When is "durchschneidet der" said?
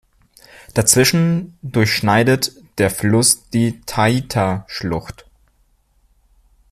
1.61-2.89